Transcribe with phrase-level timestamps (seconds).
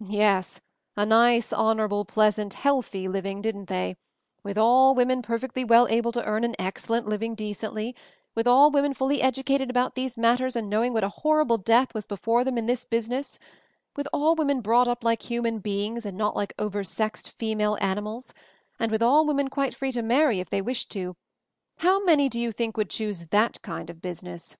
[0.00, 0.60] "Yes,
[0.96, 3.94] a nice, honorable, pleasant, healthy living, didn't they?
[4.42, 7.94] With all women per fectly well able to earn an excellent living decently;
[8.34, 9.78] with all women fully educated MOVING THE
[10.10, 12.66] MOUNTAIN 111 about these matters and knowing what a horrible death was before them in
[12.66, 13.38] this busi ness;
[13.94, 18.00] with all women brought up like human beings and not like over sexed female ani
[18.00, 18.32] mals,
[18.80, 21.14] and with all women quite free to marry if they wished to—
[21.78, 24.56] how many, do you think, would choose that kind of business